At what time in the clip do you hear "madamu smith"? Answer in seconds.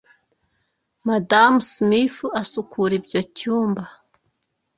1.07-2.17